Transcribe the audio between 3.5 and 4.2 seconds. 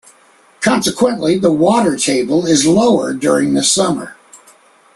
the summer.